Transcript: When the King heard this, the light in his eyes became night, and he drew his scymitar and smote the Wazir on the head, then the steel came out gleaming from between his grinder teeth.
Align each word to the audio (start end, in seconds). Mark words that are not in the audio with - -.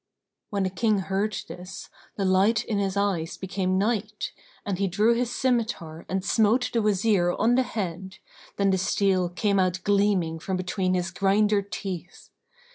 When 0.49 0.63
the 0.63 0.71
King 0.71 0.97
heard 0.97 1.37
this, 1.47 1.87
the 2.15 2.25
light 2.25 2.63
in 2.65 2.79
his 2.79 2.97
eyes 2.97 3.37
became 3.37 3.77
night, 3.77 4.31
and 4.65 4.79
he 4.79 4.87
drew 4.87 5.13
his 5.13 5.29
scymitar 5.29 6.07
and 6.09 6.25
smote 6.25 6.71
the 6.73 6.81
Wazir 6.81 7.33
on 7.37 7.53
the 7.53 7.61
head, 7.61 8.17
then 8.57 8.71
the 8.71 8.79
steel 8.79 9.29
came 9.29 9.59
out 9.59 9.83
gleaming 9.83 10.39
from 10.39 10.57
between 10.57 10.95
his 10.95 11.11
grinder 11.11 11.61
teeth. 11.61 12.31